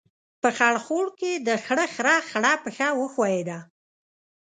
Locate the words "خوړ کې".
0.85-1.31